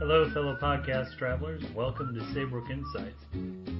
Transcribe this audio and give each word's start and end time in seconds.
Hello, 0.00 0.30
fellow 0.30 0.56
podcast 0.60 1.16
travelers. 1.18 1.62
Welcome 1.74 2.14
to 2.14 2.32
Saybrook 2.32 2.70
Insights, 2.70 3.22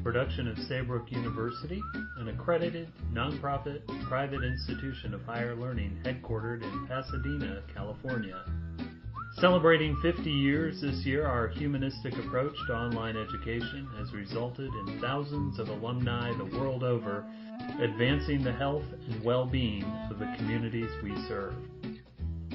production 0.02 0.48
of 0.48 0.58
Saybrook 0.58 1.10
University, 1.10 1.80
an 2.18 2.28
accredited, 2.28 2.88
nonprofit, 3.12 3.80
private 4.06 4.44
institution 4.44 5.14
of 5.14 5.22
higher 5.22 5.56
learning 5.56 5.98
headquartered 6.04 6.62
in 6.62 6.86
Pasadena, 6.86 7.62
California. 7.74 8.44
Celebrating 9.38 9.96
50 10.02 10.30
years 10.30 10.82
this 10.82 11.06
year, 11.06 11.26
our 11.26 11.48
humanistic 11.48 12.12
approach 12.18 12.54
to 12.66 12.74
online 12.74 13.16
education 13.16 13.88
has 13.96 14.12
resulted 14.12 14.70
in 14.74 15.00
thousands 15.00 15.58
of 15.58 15.68
alumni 15.68 16.30
the 16.36 16.58
world 16.58 16.84
over 16.84 17.24
advancing 17.80 18.42
the 18.42 18.52
health 18.52 18.84
and 19.08 19.24
well-being 19.24 19.84
of 20.10 20.18
the 20.18 20.32
communities 20.36 20.90
we 21.02 21.14
serve. 21.28 21.54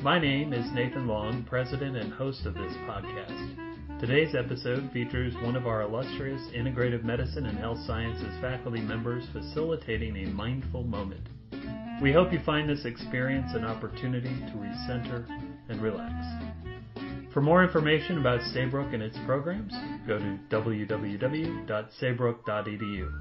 My 0.02 0.20
name 0.20 0.54
is 0.54 0.72
Nathan 0.74 1.08
Long, 1.08 1.44
president 1.44 1.98
and 1.98 2.14
host 2.14 2.46
of 2.46 2.54
this 2.54 2.74
podcast. 2.88 4.00
Today's 4.00 4.36
episode 4.36 4.92
features 4.92 5.34
one 5.42 5.56
of 5.56 5.68
our 5.68 5.82
illustrious 5.82 6.42
integrative 6.56 7.04
medicine 7.04 7.46
and 7.46 7.58
health 7.58 7.80
sciences 7.88 8.40
faculty 8.42 8.82
members 8.82 9.26
facilitating 9.32 10.18
a 10.18 10.30
mindful 10.30 10.84
moment. 10.84 11.30
We 12.02 12.12
hope 12.12 12.34
you 12.34 12.40
find 12.46 12.70
this 12.70 12.84
experience 12.86 13.52
an 13.56 13.64
opportunity 13.64 14.30
to 14.30 14.58
recenter 14.58 15.26
and 15.70 15.82
relax. 15.82 16.14
For 17.34 17.42
more 17.42 17.64
information 17.64 18.18
about 18.18 18.42
Saybrook 18.54 18.94
and 18.94 19.02
its 19.02 19.18
programs, 19.26 19.74
go 20.06 20.20
to 20.20 20.38
www.saybrook.edu. 20.50 23.12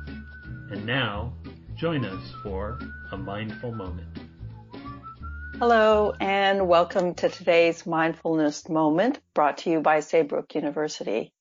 And 0.71 0.87
now, 0.87 1.35
join 1.77 2.05
us 2.05 2.33
for 2.43 2.79
a 3.11 3.17
mindful 3.17 3.73
moment. 3.73 4.07
Hello, 5.59 6.13
and 6.21 6.69
welcome 6.69 7.15
to 7.15 7.29
today's 7.29 7.85
Mindfulness 7.85 8.69
Moment 8.69 9.19
brought 9.35 9.59
to 9.59 9.71
you 9.71 9.81
by 9.81 9.99
Saybrook 9.99 10.55
University. 10.55 11.33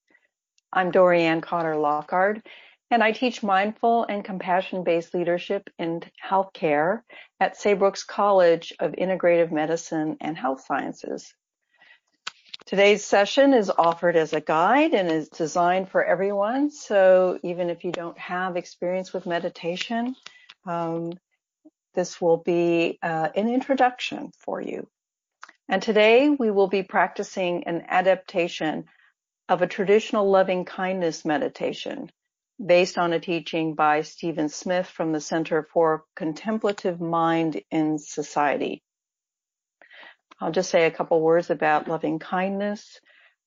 I'm 0.71 0.91
Dorianne 0.91 1.43
Cotter 1.43 1.75
Lockard, 1.75 2.41
and 2.89 3.03
I 3.03 3.11
teach 3.11 3.43
mindful 3.43 4.05
and 4.05 4.25
compassion 4.25 4.83
based 4.83 5.13
leadership 5.13 5.69
in 5.77 6.01
healthcare 6.27 7.01
at 7.39 7.55
Saybrook's 7.55 8.03
College 8.03 8.73
of 8.79 8.93
Integrative 8.93 9.51
Medicine 9.51 10.17
and 10.19 10.35
Health 10.35 10.65
Sciences. 10.65 11.31
Today's 12.65 13.03
session 13.03 13.53
is 13.53 13.69
offered 13.69 14.15
as 14.15 14.31
a 14.31 14.39
guide 14.39 14.93
and 14.93 15.11
is 15.11 15.27
designed 15.27 15.89
for 15.89 16.01
everyone. 16.01 16.71
So 16.71 17.37
even 17.43 17.69
if 17.69 17.83
you 17.83 17.91
don't 17.91 18.17
have 18.17 18.55
experience 18.55 19.11
with 19.11 19.25
meditation, 19.25 20.15
um, 20.65 21.11
this 21.93 22.21
will 22.21 22.37
be 22.37 22.99
uh, 23.03 23.29
an 23.35 23.49
introduction 23.49 24.31
for 24.39 24.61
you. 24.61 24.87
And 25.67 25.81
today 25.81 26.29
we 26.29 26.51
will 26.51 26.69
be 26.69 26.83
practicing 26.83 27.65
an 27.65 27.83
adaptation 27.89 28.85
of 29.49 29.61
a 29.61 29.67
traditional 29.67 30.29
loving 30.29 30.63
kindness 30.63 31.25
meditation 31.25 32.09
based 32.65 32.97
on 32.97 33.11
a 33.11 33.19
teaching 33.19 33.75
by 33.75 34.03
Stephen 34.03 34.47
Smith 34.47 34.87
from 34.87 35.11
the 35.11 35.19
Center 35.19 35.67
for 35.73 36.05
Contemplative 36.15 37.01
Mind 37.01 37.61
in 37.71 37.97
Society. 37.97 38.81
I'll 40.39 40.51
just 40.51 40.69
say 40.69 40.85
a 40.85 40.91
couple 40.91 41.21
words 41.21 41.49
about 41.49 41.87
loving 41.87 42.19
kindness. 42.19 42.99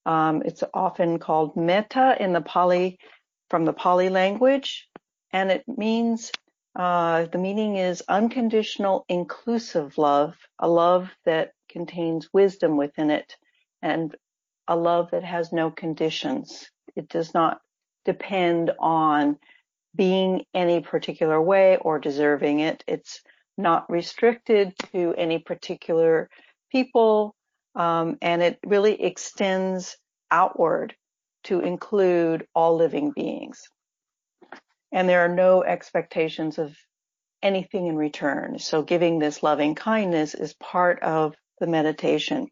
Um, 0.05 0.43
it's 0.45 0.63
often 0.73 1.19
called 1.19 1.57
metta 1.57 2.17
in 2.21 2.33
the 2.33 2.41
Pali, 2.41 2.99
from 3.51 3.65
the 3.65 3.73
Pali 3.73 4.09
language, 4.09 4.89
and 5.33 5.51
it 5.51 5.65
means 5.67 6.31
uh, 6.77 7.27
the 7.27 7.39
meaning 7.39 7.77
is 7.77 8.03
unconditional, 8.09 9.05
inclusive 9.09 9.99
love, 9.99 10.37
a 10.59 10.69
love 10.69 11.11
that 11.25 11.53
contains 11.69 12.29
wisdom 12.33 12.77
within 12.77 13.11
it, 13.11 13.37
and 13.83 14.15
a 14.69 14.77
love 14.77 15.11
that 15.11 15.25
has 15.25 15.53
no 15.53 15.71
conditions. 15.71 16.71
It 16.95 17.09
does 17.09 17.35
not 17.35 17.61
depend 18.05 18.73
on 18.79 19.39
being 19.95 20.45
any 20.55 20.81
particular 20.81 21.41
way 21.41 21.79
or 21.79 21.99
deserving 21.99 22.61
it. 22.61 22.85
It's 22.87 23.23
not 23.57 23.91
restricted 23.91 24.75
to 24.93 25.15
any 25.17 25.39
particular 25.39 26.29
people, 26.71 27.35
um, 27.75 28.19
and 28.23 28.43
it 28.43 28.59
really 28.65 29.03
extends 29.03 29.97
outward 30.31 30.95
to 31.45 31.61
include 31.61 32.47
all 32.55 32.77
living 32.77 33.13
beings 33.15 33.63
and 34.93 35.09
there 35.09 35.25
are 35.25 35.35
no 35.35 35.63
expectations 35.63 36.59
of 36.59 36.77
anything 37.43 37.87
in 37.87 37.97
return. 37.97 38.59
So 38.59 38.83
giving 38.83 39.19
this 39.19 39.43
loving 39.43 39.75
kindness 39.75 40.35
is 40.35 40.55
part 40.55 41.03
of 41.03 41.35
the 41.61 41.67
meditation. 41.67 42.49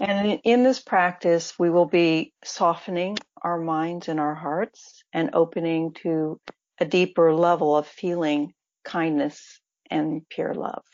And 0.00 0.40
in 0.44 0.62
this 0.62 0.80
practice, 0.80 1.58
we 1.58 1.70
will 1.70 1.86
be 1.86 2.32
softening 2.44 3.18
our 3.42 3.58
minds 3.58 4.08
and 4.08 4.20
our 4.20 4.34
hearts 4.34 5.02
and 5.12 5.30
opening 5.32 5.94
to 6.02 6.38
a 6.78 6.84
deeper 6.84 7.34
level 7.34 7.76
of 7.76 7.86
feeling 7.86 8.52
kindness 8.84 9.60
and 9.90 10.22
pure 10.28 10.54
love. 10.54 10.84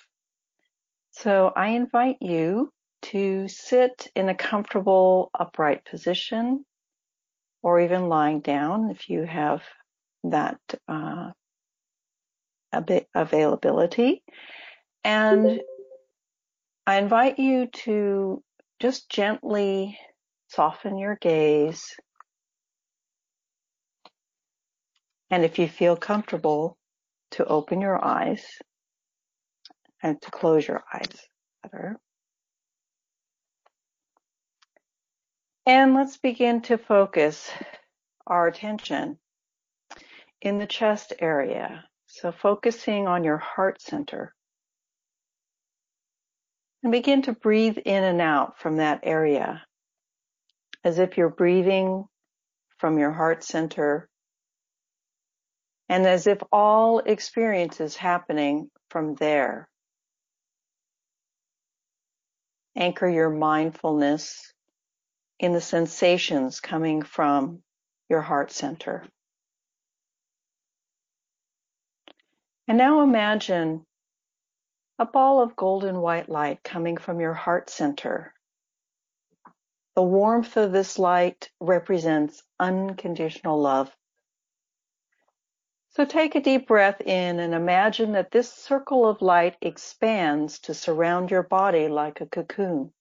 So 1.12 1.53
I 1.55 1.69
invite 1.69 2.19
you 2.21 2.73
to 3.03 3.49
sit 3.49 4.11
in 4.15 4.28
a 4.28 4.34
comfortable 4.34 5.31
upright 5.39 5.84
position 5.84 6.65
or 7.62 7.81
even 7.81 8.09
lying 8.09 8.41
down 8.41 8.91
if 8.91 9.09
you 9.09 9.22
have 9.25 9.62
that 10.25 10.59
uh, 10.89 11.31
availability. 13.15 14.22
And 15.05 15.61
I 16.87 16.97
invite 16.99 17.39
you 17.39 17.67
to 17.84 18.43
just 18.81 19.09
gently 19.11 19.99
soften 20.49 20.99
your 20.99 21.17
gaze. 21.17 21.95
And 25.31 25.45
if 25.45 25.59
you 25.59 25.69
feel 25.69 25.97
comfortable, 25.97 26.77
to 27.33 27.47
open 27.47 27.81
your 27.81 28.03
eyes 28.03 28.45
and 30.03 30.21
to 30.23 30.31
close 30.31 30.67
your 30.67 30.83
eyes. 30.93 31.29
Better. 31.63 31.99
And 35.65 35.95
let's 35.95 36.17
begin 36.17 36.63
to 36.63 36.77
focus 36.77 37.51
our 38.27 38.49
attention 38.49 39.19
in 40.41 40.59
the 40.59 40.67
chest 40.67 41.13
area. 41.21 41.85
So 42.07 42.33
focusing 42.33 43.07
on 43.07 43.25
your 43.25 43.39
heart 43.39 43.81
center. 43.81 44.35
And 46.83 46.91
begin 46.91 47.23
to 47.23 47.33
breathe 47.33 47.79
in 47.79 48.03
and 48.03 48.21
out 48.21 48.59
from 48.59 48.79
that 48.79 49.01
area 49.05 49.63
as 50.84 50.99
if 50.99 51.17
you're 51.17 51.29
breathing 51.29 52.05
from 52.79 52.99
your 52.99 53.13
heart 53.13 53.45
center 53.45 54.09
and 55.89 56.07
as 56.07 56.27
if 56.27 56.39
all 56.51 56.99
experience 56.99 57.81
is 57.81 57.95
happening 57.95 58.71
from 58.91 59.15
there. 59.15 59.69
Anchor 62.77 63.09
your 63.09 63.31
mindfulness 63.31 64.53
in 65.38 65.53
the 65.53 65.60
sensations 65.60 66.60
coming 66.60 67.03
from 67.03 67.62
your 68.09 68.21
heart 68.21 68.50
center. 68.50 69.05
And 72.69 72.78
now 72.78 73.03
imagine 73.03 73.84
a 74.99 75.05
ball 75.05 75.43
of 75.43 75.56
golden 75.56 76.00
white 76.00 76.28
light 76.28 76.62
coming 76.62 76.97
from 76.97 77.21
your 77.21 77.34
heart 77.34 77.69
center. 77.69 78.33
The 79.97 80.03
warmth 80.03 80.56
of 80.56 80.72
this 80.72 80.99
light 80.99 81.50
represents 81.60 82.43
unconditional 82.59 83.60
love. 83.60 83.94
So 85.94 86.06
take 86.06 86.34
a 86.34 86.41
deep 86.41 86.69
breath 86.69 87.03
in 87.03 87.38
and 87.38 87.53
imagine 87.53 88.12
that 88.12 88.30
this 88.30 88.50
circle 88.50 89.06
of 89.06 89.20
light 89.20 89.56
expands 89.60 90.59
to 90.60 90.72
surround 90.72 91.30
your 91.30 91.42
body 91.42 91.89
like 91.89 92.22
a 92.22 92.27
cocoon. 92.27 92.94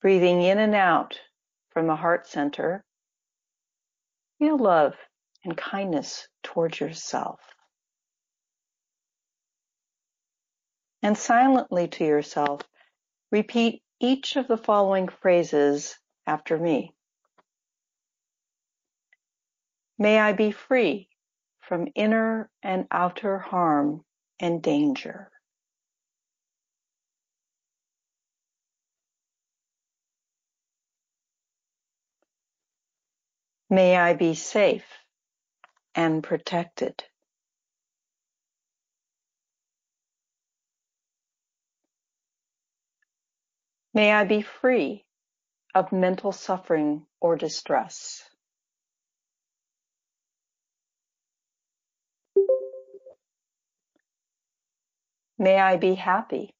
Breathing 0.00 0.42
in 0.42 0.58
and 0.58 0.74
out 0.74 1.20
from 1.70 1.86
the 1.86 1.94
heart 1.94 2.26
center, 2.26 2.84
feel 4.40 4.58
love 4.58 4.94
and 5.44 5.56
kindness 5.56 6.26
towards 6.42 6.80
yourself. 6.80 7.38
And 11.00 11.16
silently 11.16 11.86
to 11.86 12.04
yourself, 12.04 12.62
repeat 13.30 13.84
each 14.00 14.34
of 14.34 14.48
the 14.48 14.58
following 14.58 15.06
phrases 15.06 15.96
after 16.26 16.58
me. 16.58 16.92
May 19.98 20.18
I 20.20 20.32
be 20.32 20.52
free 20.52 21.08
from 21.60 21.88
inner 21.94 22.50
and 22.62 22.86
outer 22.90 23.38
harm 23.38 24.04
and 24.40 24.62
danger. 24.62 25.30
May 33.70 33.96
I 33.96 34.14
be 34.14 34.34
safe 34.34 34.86
and 35.94 36.22
protected. 36.22 37.04
May 43.94 44.12
I 44.12 44.24
be 44.24 44.42
free 44.42 45.04
of 45.74 45.92
mental 45.92 46.32
suffering 46.32 47.06
or 47.20 47.36
distress. 47.36 48.24
May 55.42 55.58
I 55.60 55.76
be 55.76 55.96
happy. 55.96 56.54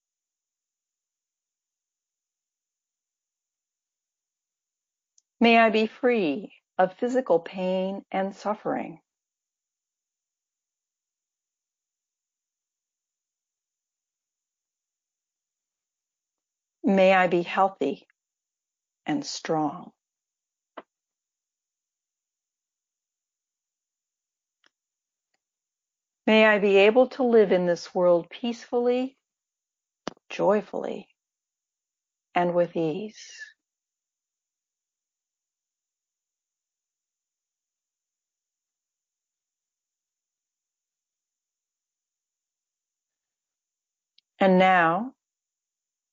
May 5.41 5.59
I 5.59 5.71
be 5.71 5.87
free 5.87 6.53
of 6.79 6.95
physical 6.99 7.41
pain 7.41 8.05
and 8.13 8.35
suffering. 8.35 9.01
May 16.85 17.15
I 17.15 17.29
be 17.29 17.43
healthy 17.43 18.07
and 19.07 19.25
strong. 19.27 19.93
May 26.27 26.47
I 26.47 26.59
be 26.61 26.77
able 26.79 27.09
to 27.09 27.25
live 27.25 27.53
in 27.53 27.67
this 27.67 27.95
world 27.95 28.31
peacefully, 28.31 29.17
joyfully, 30.31 31.09
and 32.35 32.55
with 32.55 32.77
ease. 32.77 33.41
And 44.41 44.59
now, 44.59 45.15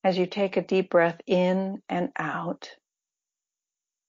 as 0.03 0.17
you 0.17 0.25
take 0.25 0.57
a 0.57 0.63
deep 0.63 0.89
breath 0.89 1.21
in 1.27 1.83
and 1.89 2.11
out, 2.17 2.71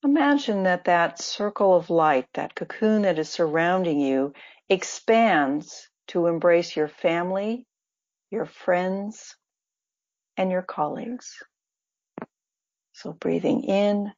imagine 0.04 0.64
that 0.64 0.86
that 0.86 1.20
circle 1.20 1.76
of 1.76 1.90
light, 1.90 2.28
that 2.34 2.54
cocoon 2.56 3.02
that 3.02 3.18
is 3.18 3.28
surrounding 3.30 4.00
you, 4.00 4.32
expands 4.70 5.89
to 6.10 6.26
embrace 6.26 6.76
your 6.76 6.88
family, 6.88 7.64
your 8.30 8.44
friends, 8.44 9.36
and 10.36 10.50
your 10.50 10.62
colleagues. 10.62 11.36
So 12.92 13.12
breathing 13.12 13.62
in, 13.62 14.12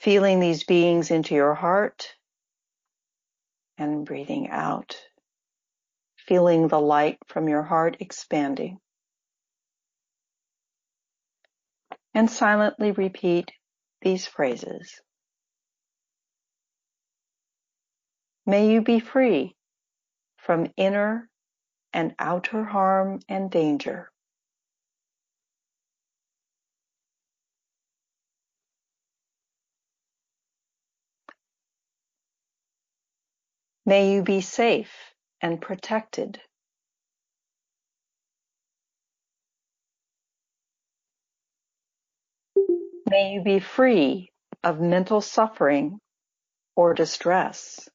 feeling 0.00 0.40
these 0.40 0.64
beings 0.64 1.10
into 1.10 1.34
your 1.34 1.54
heart, 1.54 2.12
and 3.78 4.04
breathing 4.04 4.48
out, 4.50 4.96
feeling 6.16 6.68
the 6.68 6.80
light 6.80 7.18
from 7.28 7.48
your 7.48 7.62
heart 7.62 7.98
expanding. 8.00 8.78
And 12.14 12.30
silently 12.30 12.90
repeat 12.90 13.52
these 14.02 14.26
phrases. 14.26 15.00
May 18.44 18.72
you 18.72 18.80
be 18.80 19.00
free 19.00 19.55
from 20.46 20.68
inner 20.78 21.28
and 21.92 22.14
outer 22.18 22.64
harm 22.64 23.20
and 23.28 23.50
danger. 23.50 24.10
May 33.86 34.14
you 34.14 34.22
be 34.22 34.40
safe 34.40 34.92
and 35.40 35.60
protected. 35.60 36.40
May 43.10 43.34
you 43.34 43.42
be 43.42 43.60
free 43.60 44.30
of 44.64 44.80
mental 44.80 45.20
suffering 45.20 45.98
or 46.76 46.94
distress. 46.94 47.88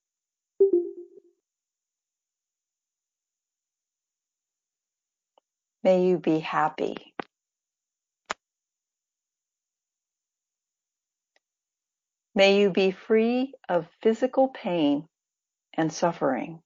May 5.84 6.06
you 6.08 6.20
be 6.20 6.40
happy. 6.40 7.14
May 12.36 12.62
you 12.62 12.72
be 12.72 12.92
free 12.92 13.54
of 13.70 13.88
physical 14.02 14.50
pain 14.50 15.08
and 15.76 15.92
suffering. 15.94 16.62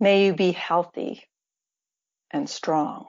May 0.00 0.26
you 0.26 0.34
be 0.34 0.52
healthy 0.52 1.24
and 2.30 2.48
strong. 2.50 3.06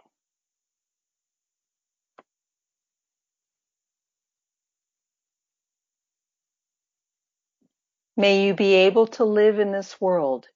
May 8.18 8.46
you 8.46 8.54
be 8.54 8.74
able 8.76 9.08
to 9.08 9.26
live 9.26 9.60
in 9.60 9.72
this 9.72 10.00
world 10.00 10.48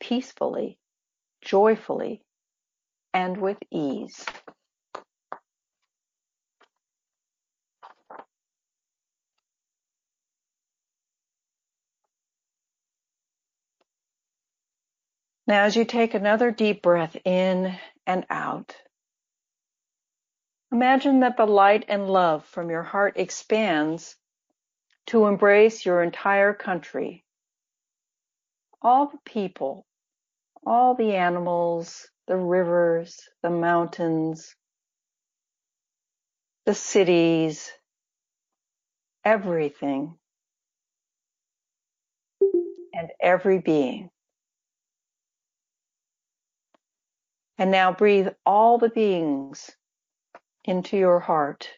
peacefully, 0.00 0.78
joyfully, 1.40 2.22
and 3.14 3.38
with 3.38 3.58
ease. 3.70 4.26
Now, 15.46 15.64
as 15.64 15.76
you 15.76 15.84
take 15.84 16.14
another 16.14 16.50
deep 16.50 16.82
breath 16.82 17.16
in 17.24 17.74
and 18.06 18.26
out, 18.30 18.76
imagine 20.70 21.20
that 21.20 21.36
the 21.36 21.46
light 21.46 21.84
and 21.88 22.08
love 22.08 22.44
from 22.46 22.70
your 22.70 22.82
heart 22.82 23.14
expands 23.16 24.16
to 25.12 25.26
embrace 25.26 25.84
your 25.84 26.02
entire 26.02 26.54
country, 26.54 27.22
all 28.80 29.08
the 29.08 29.18
people, 29.26 29.84
all 30.66 30.94
the 30.94 31.16
animals, 31.16 32.08
the 32.28 32.36
rivers, 32.36 33.20
the 33.42 33.50
mountains, 33.50 34.56
the 36.64 36.72
cities, 36.72 37.70
everything, 39.22 40.14
and 42.94 43.10
every 43.20 43.58
being. 43.58 44.08
And 47.58 47.70
now 47.70 47.92
breathe 47.92 48.28
all 48.46 48.78
the 48.78 48.88
beings 48.88 49.70
into 50.64 50.96
your 50.96 51.20
heart 51.20 51.68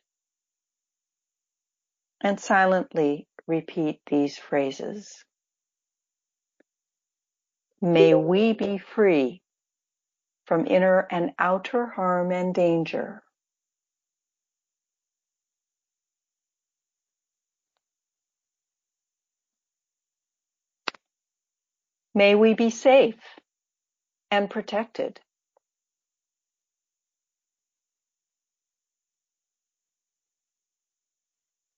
and 2.24 2.40
silently 2.40 3.28
repeat 3.46 4.00
these 4.08 4.38
phrases. 4.38 5.24
May 7.82 8.14
we 8.14 8.54
be 8.54 8.78
free 8.78 9.42
from 10.46 10.66
inner 10.66 11.06
and 11.10 11.32
outer 11.38 11.86
harm 11.86 12.32
and 12.32 12.54
danger. 12.54 13.22
May 22.14 22.34
we 22.34 22.54
be 22.54 22.70
safe 22.70 23.20
and 24.30 24.50
protected. 24.50 25.20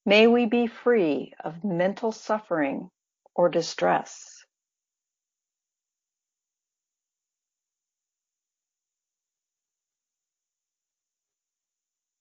May 0.06 0.28
we 0.28 0.46
be 0.46 0.68
free 0.68 1.34
of 1.44 1.64
mental 1.64 2.12
suffering 2.12 2.90
or 3.34 3.50
distress. 3.50 4.44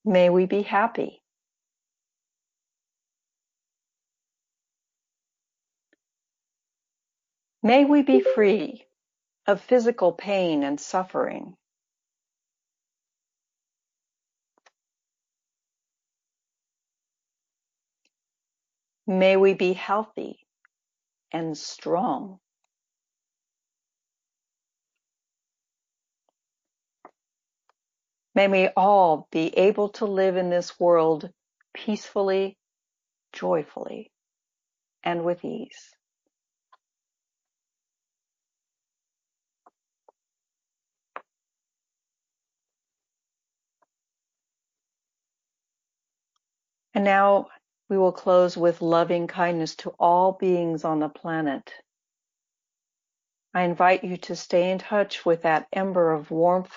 May 0.06 0.30
we 0.30 0.48
be 0.48 0.64
happy. 0.64 1.22
May 7.64 7.86
we 7.86 8.04
be 8.04 8.22
free 8.22 8.86
of 9.48 9.62
physical 9.62 10.14
pain 10.14 10.64
and 10.64 10.80
suffering. 10.80 11.56
May 19.08 19.38
we 19.38 19.54
be 19.54 19.74
healthy 19.74 20.40
and 21.32 21.58
strong. 21.58 22.40
May 28.36 28.48
we 28.48 28.70
all 28.78 29.28
be 29.32 29.48
able 29.58 29.90
to 29.90 30.06
live 30.06 30.38
in 30.38 30.50
this 30.50 30.80
world 30.80 31.30
peacefully, 31.74 32.58
joyfully, 33.34 34.12
and 35.04 35.26
with 35.26 35.46
ease. 35.46 35.92
And 46.94 47.06
now 47.06 47.48
we 47.90 47.98
will 47.98 48.12
close 48.12 48.58
with 48.58 48.82
loving 48.82 49.28
kindness 49.28 49.76
to 49.76 49.92
all 50.00 50.32
beings 50.32 50.84
on 50.84 51.00
the 51.00 51.10
planet. 51.10 51.72
I 53.54 53.64
invite 53.64 54.04
you 54.04 54.18
to 54.18 54.36
stay 54.36 54.72
in 54.72 54.80
touch 54.80 55.26
with 55.26 55.44
that 55.44 55.68
ember 55.72 56.12
of 56.12 56.32
warmth, 56.32 56.76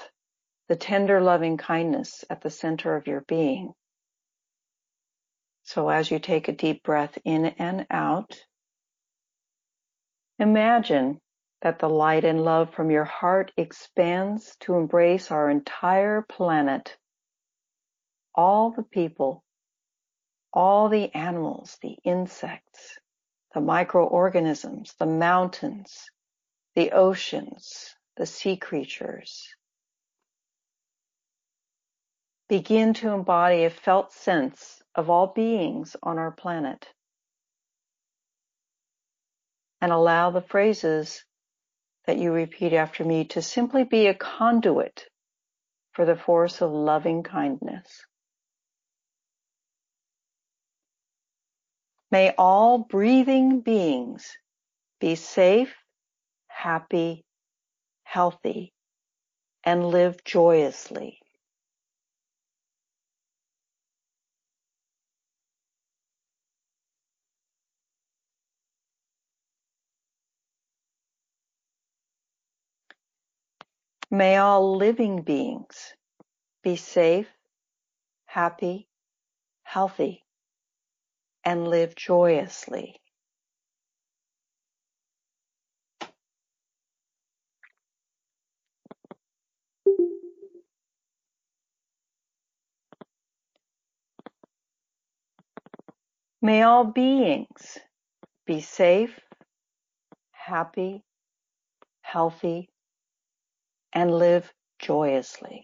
the 0.69 0.77
tender 0.77 1.21
loving 1.21 1.57
kindness 1.57 2.25
at 2.31 2.43
the 2.43 2.51
center 2.51 2.95
of 2.95 3.07
your 3.07 3.23
being. 3.23 3.73
So 5.65 5.89
as 5.89 6.11
you 6.11 6.19
take 6.19 6.49
a 6.49 6.53
deep 6.53 6.83
breath 6.83 7.19
in 7.25 7.47
and 7.47 7.87
out, 7.91 8.39
imagine 10.39 11.21
that 11.63 11.79
the 11.79 11.89
light 11.89 12.25
and 12.25 12.45
love 12.45 12.73
from 12.73 12.91
your 12.91 13.05
heart 13.05 13.51
expands 13.57 14.57
to 14.61 14.77
embrace 14.77 15.31
our 15.31 15.51
entire 15.51 16.23
planet, 16.23 16.97
all 18.35 18.71
the 18.71 18.85
people, 18.85 19.43
all 20.59 20.89
the 20.89 21.15
animals, 21.15 21.79
the 21.83 21.97
insects, 22.03 22.99
the 23.55 23.61
microorganisms, 23.61 24.93
the 24.99 25.07
mountains, 25.07 26.11
the 26.75 26.91
oceans, 26.91 27.95
the 28.17 28.27
sea 28.27 28.57
creatures. 28.57 29.47
Begin 32.49 32.93
to 32.95 33.11
embody 33.11 33.67
a 33.67 33.71
felt 33.71 34.13
sense 34.13 34.83
of 34.97 35.09
all 35.09 35.29
beings 35.29 35.95
on 36.03 36.19
our 36.19 36.33
planet. 36.33 36.89
And 39.81 39.93
allow 39.93 40.33
the 40.33 40.43
phrases 40.43 41.25
that 42.07 42.19
you 42.19 42.33
repeat 42.33 42.73
after 42.73 43.05
me 43.05 43.27
to 43.27 43.43
simply 43.43 43.85
be 43.85 44.09
a 44.09 44.15
conduit 44.15 45.05
for 45.93 46.05
the 46.05 46.17
force 46.17 46.61
of 46.61 46.73
loving 46.73 47.23
kindness. 47.23 48.08
May 52.11 52.35
all 52.39 52.79
breathing 52.79 53.61
beings 53.61 54.39
be 55.01 55.15
safe, 55.17 55.75
happy, 56.49 57.25
healthy, 58.05 58.73
and 59.65 59.87
live 59.87 60.25
joyously. 60.25 61.21
May 74.11 74.39
all 74.39 74.77
living 74.77 75.23
beings 75.23 75.95
be 76.63 76.77
safe, 76.77 77.29
happy, 78.27 78.89
healthy, 79.65 80.25
and 81.49 81.67
live 81.67 81.95
joyously. 81.97 83.01
May 96.43 96.63
all 96.65 96.85
beings 96.85 97.79
be 98.47 98.61
safe, 98.61 99.19
happy, 100.33 101.03
healthy, 102.03 102.69
and 103.95 104.11
live 104.13 104.53
joyously. 104.79 105.63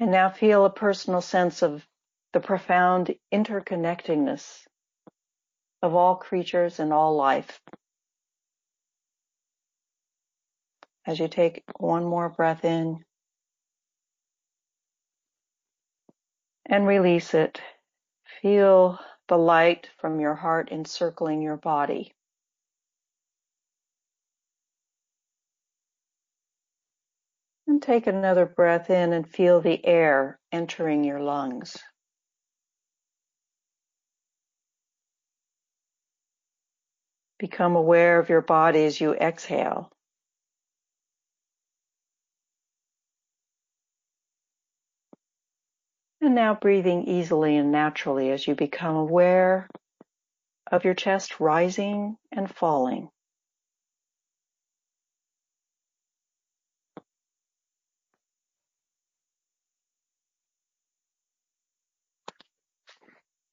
And 0.00 0.10
now 0.10 0.30
feel 0.30 0.64
a 0.64 0.70
personal 0.70 1.20
sense 1.20 1.62
of 1.62 1.86
the 2.32 2.40
profound 2.40 3.14
interconnectedness 3.32 4.66
of 5.82 5.94
all 5.94 6.16
creatures 6.16 6.78
and 6.80 6.92
all 6.92 7.16
life. 7.16 7.60
As 11.06 11.18
you 11.18 11.28
take 11.28 11.64
one 11.78 12.04
more 12.04 12.28
breath 12.28 12.64
in 12.64 13.04
and 16.68 16.86
release 16.86 17.34
it. 17.34 17.60
Feel 18.42 19.00
the 19.28 19.38
light 19.38 19.90
from 19.98 20.20
your 20.20 20.34
heart 20.34 20.70
encircling 20.70 21.42
your 21.42 21.56
body. 21.56 22.14
Take 27.80 28.06
another 28.06 28.46
breath 28.46 28.90
in 28.90 29.12
and 29.12 29.28
feel 29.28 29.60
the 29.60 29.84
air 29.84 30.38
entering 30.52 31.04
your 31.04 31.20
lungs. 31.20 31.76
Become 37.38 37.76
aware 37.76 38.18
of 38.18 38.28
your 38.28 38.40
body 38.40 38.84
as 38.84 39.00
you 39.00 39.14
exhale. 39.14 39.90
And 46.20 46.34
now 46.34 46.54
breathing 46.54 47.04
easily 47.04 47.56
and 47.56 47.70
naturally 47.70 48.30
as 48.32 48.46
you 48.46 48.54
become 48.56 48.96
aware 48.96 49.68
of 50.70 50.84
your 50.84 50.94
chest 50.94 51.38
rising 51.38 52.16
and 52.32 52.50
falling. 52.50 53.08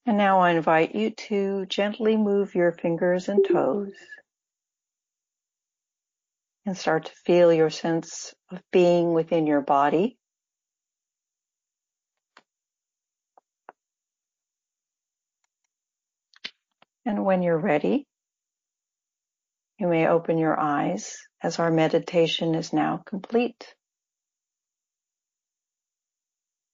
And 0.06 0.18
now 0.18 0.40
I 0.40 0.52
invite 0.52 0.94
you 0.94 1.12
to 1.12 1.66
gently 1.66 2.16
move 2.16 2.54
your 2.54 2.72
fingers 2.72 3.28
and 3.28 3.44
toes 3.44 3.94
and 6.66 6.78
start 6.78 7.06
to 7.06 7.12
feel 7.26 7.52
your 7.52 7.72
sense 7.72 8.34
of 8.52 8.62
being 8.72 9.14
within 9.14 9.48
your 9.48 9.62
body. 9.62 10.18
And 17.06 17.26
when 17.26 17.42
you're 17.42 17.58
ready, 17.58 18.08
you 19.80 19.88
may 19.88 20.08
open 20.08 20.38
your 20.38 20.60
eyes 20.60 21.18
as 21.42 21.60
our 21.60 21.72
meditation 21.72 22.56
is 22.56 22.74
now 22.74 23.02
complete. 23.06 23.76